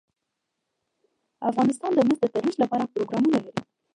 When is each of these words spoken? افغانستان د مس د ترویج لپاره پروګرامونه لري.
افغانستان 1.49 1.91
د 1.95 1.99
مس 2.07 2.17
د 2.21 2.25
ترویج 2.33 2.55
لپاره 2.63 2.89
پروګرامونه 2.93 3.37
لري. 3.45 3.61